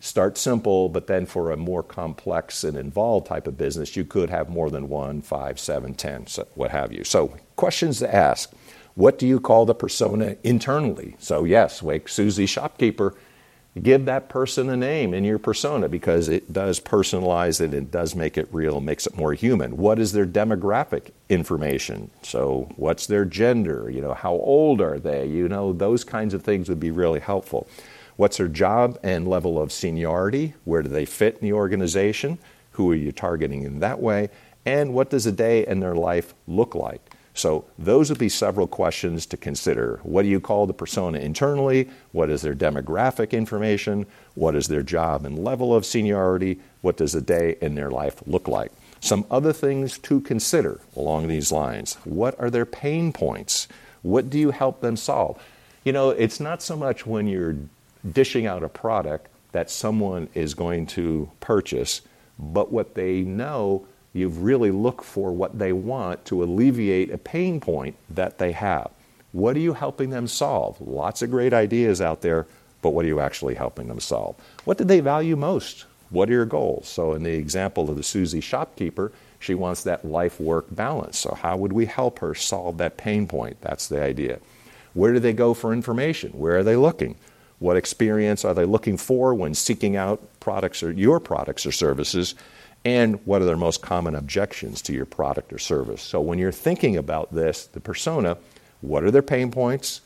start 0.00 0.36
simple, 0.36 0.88
but 0.88 1.06
then 1.06 1.24
for 1.24 1.50
a 1.50 1.56
more 1.56 1.82
complex 1.82 2.64
and 2.64 2.76
involved 2.76 3.26
type 3.26 3.46
of 3.46 3.56
business, 3.56 3.96
you 3.96 4.04
could 4.04 4.28
have 4.28 4.48
more 4.48 4.70
than 4.70 4.88
one, 4.88 5.22
five, 5.22 5.58
seven, 5.58 5.94
ten, 5.94 6.26
so 6.26 6.46
what 6.54 6.70
have 6.70 6.92
you. 6.92 7.04
So, 7.04 7.36
questions 7.54 8.00
to 8.00 8.14
ask. 8.14 8.52
What 8.94 9.18
do 9.18 9.26
you 9.26 9.40
call 9.40 9.66
the 9.66 9.74
persona 9.74 10.36
internally? 10.42 11.16
So, 11.18 11.44
yes, 11.44 11.82
Wake 11.82 12.08
Susie 12.08 12.46
Shopkeeper, 12.46 13.14
give 13.82 14.06
that 14.06 14.28
person 14.28 14.70
a 14.70 14.76
name 14.76 15.12
in 15.12 15.24
your 15.24 15.38
persona 15.38 15.88
because 15.88 16.28
it 16.28 16.52
does 16.52 16.80
personalize 16.80 17.60
it, 17.60 17.74
it 17.74 17.90
does 17.90 18.14
make 18.14 18.38
it 18.38 18.48
real, 18.50 18.80
makes 18.80 19.06
it 19.06 19.16
more 19.16 19.34
human. 19.34 19.76
What 19.76 19.98
is 19.98 20.12
their 20.12 20.26
demographic 20.26 21.10
information? 21.28 22.10
So, 22.22 22.72
what's 22.76 23.06
their 23.06 23.24
gender? 23.24 23.90
You 23.90 24.00
know, 24.00 24.14
how 24.14 24.32
old 24.32 24.80
are 24.80 24.98
they? 24.98 25.26
You 25.26 25.48
know, 25.48 25.72
those 25.72 26.04
kinds 26.04 26.32
of 26.34 26.42
things 26.42 26.68
would 26.68 26.80
be 26.80 26.90
really 26.90 27.20
helpful. 27.20 27.68
What's 28.16 28.38
their 28.38 28.48
job 28.48 28.98
and 29.02 29.28
level 29.28 29.60
of 29.60 29.70
seniority? 29.70 30.54
Where 30.64 30.82
do 30.82 30.88
they 30.88 31.04
fit 31.04 31.34
in 31.34 31.42
the 31.42 31.52
organization? 31.52 32.38
Who 32.72 32.90
are 32.90 32.96
you 32.96 33.12
targeting 33.12 33.62
in 33.62 33.80
that 33.80 34.00
way? 34.00 34.30
And 34.64 34.94
what 34.94 35.10
does 35.10 35.26
a 35.26 35.32
day 35.32 35.66
in 35.66 35.80
their 35.80 35.94
life 35.94 36.34
look 36.46 36.74
like? 36.74 37.05
So, 37.36 37.66
those 37.78 38.08
would 38.08 38.18
be 38.18 38.30
several 38.30 38.66
questions 38.66 39.26
to 39.26 39.36
consider. 39.36 40.00
What 40.02 40.22
do 40.22 40.28
you 40.28 40.40
call 40.40 40.66
the 40.66 40.72
persona 40.72 41.18
internally? 41.18 41.90
What 42.12 42.30
is 42.30 42.40
their 42.40 42.54
demographic 42.54 43.32
information? 43.32 44.06
What 44.34 44.56
is 44.56 44.68
their 44.68 44.82
job 44.82 45.26
and 45.26 45.38
level 45.38 45.74
of 45.74 45.84
seniority? 45.84 46.58
What 46.80 46.96
does 46.96 47.14
a 47.14 47.20
day 47.20 47.56
in 47.60 47.74
their 47.74 47.90
life 47.90 48.22
look 48.26 48.48
like? 48.48 48.72
Some 49.00 49.26
other 49.30 49.52
things 49.52 49.98
to 49.98 50.22
consider 50.22 50.80
along 50.96 51.28
these 51.28 51.52
lines. 51.52 51.98
What 52.04 52.40
are 52.40 52.48
their 52.48 52.64
pain 52.64 53.12
points? 53.12 53.68
What 54.00 54.30
do 54.30 54.38
you 54.38 54.50
help 54.50 54.80
them 54.80 54.96
solve? 54.96 55.38
You 55.84 55.92
know, 55.92 56.10
it's 56.10 56.40
not 56.40 56.62
so 56.62 56.74
much 56.74 57.06
when 57.06 57.26
you're 57.26 57.56
dishing 58.10 58.46
out 58.46 58.62
a 58.62 58.68
product 58.70 59.28
that 59.52 59.70
someone 59.70 60.28
is 60.32 60.54
going 60.54 60.86
to 60.86 61.30
purchase, 61.40 62.00
but 62.38 62.72
what 62.72 62.94
they 62.94 63.20
know, 63.20 63.86
you 64.16 64.28
really 64.28 64.70
look 64.70 65.02
for 65.02 65.32
what 65.32 65.58
they 65.58 65.72
want 65.72 66.24
to 66.26 66.42
alleviate 66.42 67.10
a 67.10 67.18
pain 67.18 67.60
point 67.60 67.96
that 68.10 68.38
they 68.38 68.52
have. 68.52 68.90
What 69.32 69.56
are 69.56 69.60
you 69.60 69.74
helping 69.74 70.10
them 70.10 70.26
solve? 70.26 70.80
Lots 70.80 71.22
of 71.22 71.30
great 71.30 71.52
ideas 71.52 72.00
out 72.00 72.22
there, 72.22 72.46
but 72.82 72.90
what 72.90 73.04
are 73.04 73.08
you 73.08 73.20
actually 73.20 73.54
helping 73.54 73.88
them 73.88 74.00
solve? 74.00 74.36
What 74.64 74.78
do 74.78 74.84
they 74.84 75.00
value 75.00 75.36
most? 75.36 75.84
What 76.10 76.30
are 76.30 76.32
your 76.32 76.46
goals? 76.46 76.88
So, 76.88 77.12
in 77.14 77.22
the 77.22 77.34
example 77.34 77.90
of 77.90 77.96
the 77.96 78.02
Susie 78.02 78.40
shopkeeper, 78.40 79.12
she 79.38 79.54
wants 79.54 79.82
that 79.82 80.04
life 80.04 80.40
work 80.40 80.66
balance. 80.70 81.18
So, 81.18 81.34
how 81.34 81.56
would 81.56 81.72
we 81.72 81.86
help 81.86 82.20
her 82.20 82.34
solve 82.34 82.78
that 82.78 82.96
pain 82.96 83.26
point? 83.26 83.60
That's 83.60 83.88
the 83.88 84.02
idea. 84.02 84.38
Where 84.94 85.12
do 85.12 85.18
they 85.18 85.32
go 85.32 85.52
for 85.52 85.72
information? 85.72 86.30
Where 86.32 86.58
are 86.58 86.64
they 86.64 86.76
looking? 86.76 87.16
What 87.58 87.76
experience 87.76 88.44
are 88.44 88.54
they 88.54 88.64
looking 88.64 88.96
for 88.96 89.34
when 89.34 89.54
seeking 89.54 89.96
out 89.96 90.22
products 90.40 90.82
or 90.82 90.92
your 90.92 91.20
products 91.20 91.66
or 91.66 91.72
services? 91.72 92.34
And 92.86 93.26
what 93.26 93.42
are 93.42 93.46
their 93.46 93.56
most 93.56 93.82
common 93.82 94.14
objections 94.14 94.80
to 94.82 94.92
your 94.92 95.06
product 95.06 95.52
or 95.52 95.58
service? 95.58 96.00
So 96.00 96.20
when 96.20 96.38
you're 96.38 96.52
thinking 96.52 96.96
about 96.96 97.34
this, 97.34 97.66
the 97.66 97.80
persona, 97.80 98.38
what 98.80 99.02
are 99.02 99.10
their 99.10 99.22
pain 99.22 99.50
points? 99.50 100.02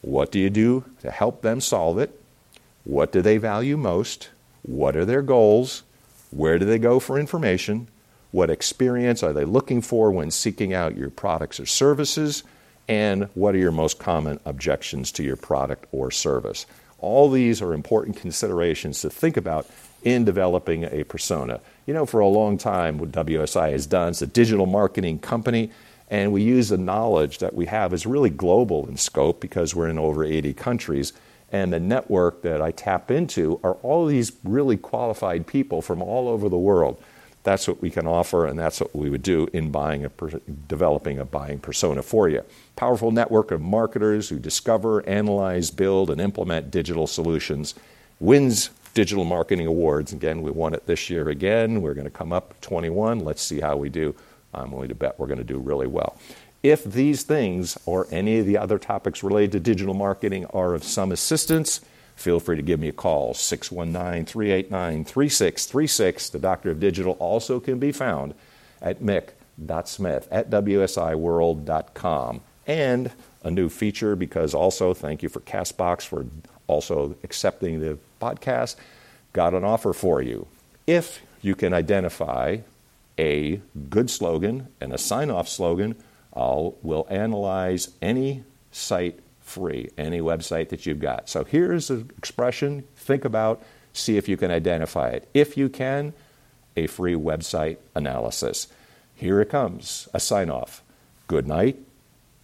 What 0.00 0.30
do 0.30 0.38
you 0.38 0.48
do 0.48 0.84
to 1.00 1.10
help 1.10 1.42
them 1.42 1.60
solve 1.60 1.98
it? 1.98 2.22
What 2.84 3.10
do 3.10 3.20
they 3.20 3.36
value 3.36 3.76
most? 3.76 4.28
What 4.62 4.94
are 4.94 5.04
their 5.04 5.22
goals? 5.22 5.82
Where 6.30 6.56
do 6.60 6.64
they 6.64 6.78
go 6.78 7.00
for 7.00 7.18
information? 7.18 7.88
What 8.30 8.48
experience 8.48 9.24
are 9.24 9.32
they 9.32 9.44
looking 9.44 9.82
for 9.82 10.12
when 10.12 10.30
seeking 10.30 10.72
out 10.72 10.96
your 10.96 11.10
products 11.10 11.58
or 11.58 11.66
services? 11.66 12.44
And 12.86 13.24
what 13.34 13.56
are 13.56 13.58
your 13.58 13.72
most 13.72 13.98
common 13.98 14.38
objections 14.44 15.10
to 15.12 15.24
your 15.24 15.34
product 15.34 15.86
or 15.90 16.12
service? 16.12 16.64
All 17.00 17.28
these 17.28 17.60
are 17.60 17.74
important 17.74 18.18
considerations 18.18 19.00
to 19.00 19.10
think 19.10 19.36
about 19.36 19.66
in 20.02 20.24
developing 20.24 20.84
a 20.84 21.04
persona. 21.04 21.60
You 21.90 21.94
know, 21.94 22.06
for 22.06 22.20
a 22.20 22.28
long 22.28 22.56
time, 22.56 22.98
what 22.98 23.10
WSI 23.10 23.72
has 23.72 23.84
done 23.84 24.10
is 24.10 24.22
a 24.22 24.26
digital 24.28 24.66
marketing 24.66 25.18
company, 25.18 25.72
and 26.08 26.32
we 26.32 26.40
use 26.40 26.68
the 26.68 26.78
knowledge 26.78 27.38
that 27.38 27.52
we 27.52 27.66
have 27.66 27.92
is 27.92 28.06
really 28.06 28.30
global 28.30 28.86
in 28.86 28.96
scope 28.96 29.40
because 29.40 29.74
we're 29.74 29.88
in 29.88 29.98
over 29.98 30.24
80 30.24 30.52
countries. 30.52 31.12
And 31.50 31.72
the 31.72 31.80
network 31.80 32.42
that 32.42 32.62
I 32.62 32.70
tap 32.70 33.10
into 33.10 33.58
are 33.64 33.74
all 33.82 34.06
these 34.06 34.30
really 34.44 34.76
qualified 34.76 35.48
people 35.48 35.82
from 35.82 36.00
all 36.00 36.28
over 36.28 36.48
the 36.48 36.56
world. 36.56 37.02
That's 37.42 37.66
what 37.66 37.82
we 37.82 37.90
can 37.90 38.06
offer, 38.06 38.46
and 38.46 38.56
that's 38.56 38.80
what 38.80 38.94
we 38.94 39.10
would 39.10 39.24
do 39.24 39.48
in 39.52 39.72
buying 39.72 40.04
a 40.04 40.10
developing 40.68 41.18
a 41.18 41.24
buying 41.24 41.58
persona 41.58 42.04
for 42.04 42.28
you. 42.28 42.44
Powerful 42.76 43.10
network 43.10 43.50
of 43.50 43.60
marketers 43.60 44.28
who 44.28 44.38
discover, 44.38 45.04
analyze, 45.08 45.72
build, 45.72 46.08
and 46.08 46.20
implement 46.20 46.70
digital 46.70 47.08
solutions 47.08 47.74
wins 48.20 48.70
digital 48.94 49.24
marketing 49.24 49.66
awards. 49.66 50.12
Again, 50.12 50.42
we 50.42 50.50
won 50.50 50.74
it 50.74 50.86
this 50.86 51.10
year 51.10 51.28
again. 51.28 51.82
We're 51.82 51.94
going 51.94 52.04
to 52.04 52.10
come 52.10 52.32
up 52.32 52.60
21. 52.60 53.20
Let's 53.20 53.42
see 53.42 53.60
how 53.60 53.76
we 53.76 53.88
do. 53.88 54.14
I'm 54.52 54.72
willing 54.72 54.88
to 54.88 54.94
bet 54.94 55.18
we're 55.18 55.26
going 55.26 55.38
to 55.38 55.44
do 55.44 55.58
really 55.58 55.86
well. 55.86 56.16
If 56.62 56.84
these 56.84 57.22
things 57.22 57.78
or 57.86 58.06
any 58.10 58.38
of 58.38 58.46
the 58.46 58.58
other 58.58 58.78
topics 58.78 59.22
related 59.22 59.52
to 59.52 59.60
digital 59.60 59.94
marketing 59.94 60.44
are 60.46 60.74
of 60.74 60.84
some 60.84 61.12
assistance, 61.12 61.80
feel 62.16 62.38
free 62.38 62.56
to 62.56 62.62
give 62.62 62.78
me 62.78 62.88
a 62.88 62.92
call 62.92 63.32
619 63.32 64.26
389 64.26 65.04
3636. 65.04 66.30
The 66.30 66.38
Doctor 66.38 66.70
of 66.70 66.80
Digital 66.80 67.12
also 67.14 67.60
can 67.60 67.78
be 67.78 67.92
found 67.92 68.34
at 68.82 69.00
mick.smith 69.00 70.28
at 70.30 70.50
wsiworld.com. 70.50 72.40
And 72.66 73.10
a 73.42 73.50
new 73.50 73.70
feature 73.70 74.14
because 74.14 74.52
also 74.52 74.92
thank 74.92 75.22
you 75.22 75.28
for 75.30 75.40
Castbox 75.40 76.02
for 76.02 76.26
also 76.70 77.16
accepting 77.24 77.80
the 77.80 77.98
podcast. 78.20 78.76
Got 79.32 79.54
an 79.54 79.64
offer 79.64 79.92
for 79.92 80.22
you. 80.22 80.46
If 80.86 81.22
you 81.42 81.54
can 81.54 81.74
identify 81.74 82.58
a 83.18 83.60
good 83.88 84.08
slogan 84.10 84.68
and 84.80 84.92
a 84.92 84.98
sign 84.98 85.30
off 85.30 85.48
slogan, 85.48 85.96
I'll 86.34 86.76
will 86.82 87.06
analyze 87.10 87.90
any 88.00 88.44
site 88.70 89.20
free, 89.40 89.90
any 89.98 90.20
website 90.20 90.68
that 90.68 90.86
you've 90.86 91.00
got. 91.00 91.28
So 91.28 91.44
here's 91.44 91.90
an 91.90 92.10
expression, 92.16 92.84
think 92.96 93.24
about, 93.24 93.62
see 93.92 94.16
if 94.16 94.28
you 94.28 94.36
can 94.36 94.50
identify 94.50 95.08
it. 95.10 95.28
If 95.34 95.56
you 95.56 95.68
can, 95.68 96.12
a 96.76 96.86
free 96.86 97.14
website 97.14 97.78
analysis. 97.94 98.68
Here 99.14 99.40
it 99.40 99.50
comes, 99.50 100.08
a 100.14 100.20
sign 100.20 100.50
off. 100.50 100.82
Good 101.26 101.46
night 101.46 101.76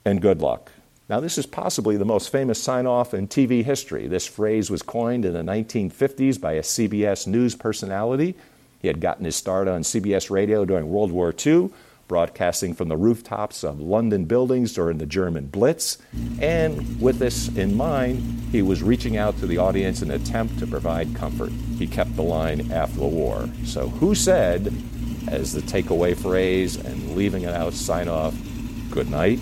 and 0.05 0.21
good 0.21 0.41
luck. 0.43 0.73
Now, 1.09 1.21
this 1.21 1.39
is 1.39 1.47
possibly 1.47 1.97
the 1.97 2.05
most 2.05 2.33
famous 2.33 2.61
sign 2.61 2.85
off 2.85 3.15
in 3.15 3.29
TV 3.29 3.63
history. 3.63 4.09
This 4.09 4.27
phrase 4.27 4.71
was 4.71 4.83
coined 4.83 5.25
in 5.25 5.35
the 5.35 5.43
1950s 5.43 6.41
by 6.41 6.55
a 6.55 6.63
CBS 6.63 7.29
News 7.29 7.55
personality. 7.55 8.35
He 8.81 8.89
had 8.89 9.01
gotten 9.01 9.25
his 9.25 9.37
start 9.37 9.69
on 9.69 9.83
CBS 9.83 10.31
radio 10.31 10.65
during 10.65 10.91
World 10.91 11.13
War 11.13 11.33
II 11.45 11.71
broadcasting 12.09 12.73
from 12.73 12.89
the 12.89 12.97
rooftops 12.97 13.65
of 13.65 13.81
London 13.81 14.25
buildings 14.25 14.73
during 14.73 14.99
the 14.99 15.07
German 15.07 15.47
Blitz. 15.47 15.99
And 16.41 17.01
with 17.01 17.19
this 17.19 17.49
in 17.57 17.77
mind, 17.77 18.49
he 18.53 18.63
was 18.63 18.83
reaching 18.83 19.17
out 19.17 19.39
to 19.39 19.47
the 19.47 19.59
audience 19.59 20.03
in 20.03 20.11
an 20.11 20.21
attempt 20.21 20.59
to 20.61 20.67
provide 20.67 21.15
comfort. 21.15 21.51
He 21.79 21.87
kept 21.87 22.15
the 22.17 22.23
line 22.23 22.71
after 22.73 23.01
the 23.01 23.07
war. 23.07 23.49
So, 23.65 23.89
who 23.89 24.15
said, 24.15 24.73
as 25.29 25.53
the 25.53 25.63
takeaway 25.63 26.17
phrase 26.17 26.77
and 26.77 27.17
leaving 27.17 27.43
it 27.43 27.55
out 27.55 27.73
sign 27.73 28.09
off, 28.09 28.35
good 28.91 29.11
night 29.11 29.41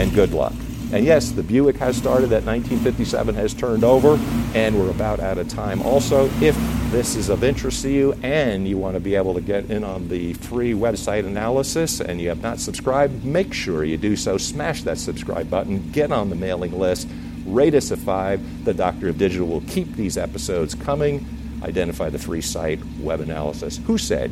and 0.00 0.12
good 0.12 0.32
luck? 0.32 0.54
And 0.92 1.06
yes, 1.06 1.30
the 1.30 1.42
Buick 1.42 1.76
has 1.78 1.96
started. 1.96 2.28
That 2.28 2.44
1957 2.44 3.34
has 3.34 3.54
turned 3.54 3.82
over, 3.82 4.18
and 4.54 4.78
we're 4.78 4.90
about 4.90 5.20
out 5.20 5.38
of 5.38 5.48
time. 5.48 5.80
Also, 5.82 6.26
if 6.42 6.54
this 6.90 7.16
is 7.16 7.30
of 7.30 7.42
interest 7.42 7.80
to 7.82 7.90
you 7.90 8.12
and 8.22 8.68
you 8.68 8.76
want 8.76 8.94
to 8.94 9.00
be 9.00 9.14
able 9.14 9.32
to 9.32 9.40
get 9.40 9.70
in 9.70 9.84
on 9.84 10.08
the 10.08 10.34
free 10.34 10.74
website 10.74 11.24
analysis 11.24 12.00
and 12.02 12.20
you 12.20 12.28
have 12.28 12.42
not 12.42 12.60
subscribed, 12.60 13.24
make 13.24 13.54
sure 13.54 13.84
you 13.84 13.96
do 13.96 14.14
so. 14.14 14.36
Smash 14.36 14.82
that 14.82 14.98
subscribe 14.98 15.48
button, 15.48 15.90
get 15.92 16.12
on 16.12 16.28
the 16.28 16.36
mailing 16.36 16.78
list, 16.78 17.08
rate 17.46 17.74
us 17.74 17.90
a 17.90 17.96
five. 17.96 18.66
The 18.66 18.74
Doctor 18.74 19.08
of 19.08 19.16
Digital 19.16 19.48
will 19.48 19.62
keep 19.62 19.94
these 19.94 20.18
episodes 20.18 20.74
coming. 20.74 21.26
Identify 21.62 22.10
the 22.10 22.18
free 22.18 22.42
site, 22.42 22.80
web 23.00 23.20
analysis. 23.20 23.80
Who 23.86 23.96
said 23.96 24.30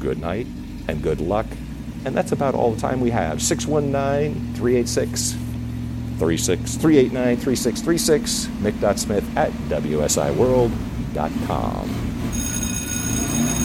good 0.00 0.18
night 0.18 0.48
and 0.88 1.00
good 1.00 1.20
luck? 1.20 1.46
And 2.04 2.16
that's 2.16 2.32
about 2.32 2.56
all 2.56 2.72
the 2.72 2.80
time 2.80 3.00
we 3.00 3.10
have. 3.10 3.40
619 3.40 4.54
386 4.54 5.36
389 6.76 7.36
3636, 7.36 8.46
mick.smith 8.62 9.36
at 9.36 9.50
wsiworld.com. 9.68 10.82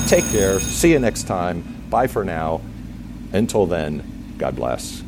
Take 0.07 0.25
care. 0.31 0.59
See 0.59 0.91
you 0.91 0.99
next 0.99 1.23
time. 1.23 1.63
Bye 1.89 2.07
for 2.07 2.23
now. 2.23 2.61
Until 3.33 3.65
then, 3.65 4.33
God 4.37 4.55
bless. 4.55 5.03